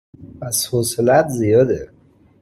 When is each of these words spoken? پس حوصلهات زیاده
پس 0.39 0.67
حوصلهات 0.67 1.27
زیاده 1.27 1.89